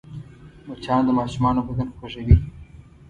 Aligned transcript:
مچان 0.67 1.01
د 1.05 1.09
ماشومانو 1.19 1.65
بدن 1.67 1.87
خوږوي 1.95 2.35